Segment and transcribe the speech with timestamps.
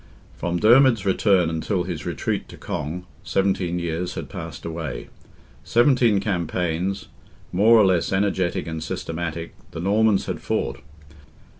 [0.33, 5.09] From Dermid's return until his retreat to Cong, seventeen years had passed away.
[5.63, 7.07] Seventeen campaigns,
[7.51, 10.79] more or less energetic and systematic, the Normans had fought.